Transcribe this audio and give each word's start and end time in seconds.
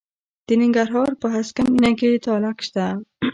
د 0.47 0.49
ننګرهار 0.61 1.11
په 1.21 1.27
هسکه 1.35 1.61
مینه 1.73 1.91
کې 1.99 2.21
تالک 2.25 2.57
شته. 2.67 2.85